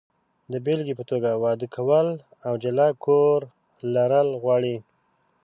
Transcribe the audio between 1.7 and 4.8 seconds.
کول او جلا کور لرل غواړي.